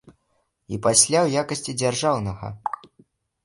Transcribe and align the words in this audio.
І 0.75 0.79
пасля 0.85 1.19
ў 1.21 1.43
якасці 1.43 1.77
дзяржаўнага. 1.85 2.53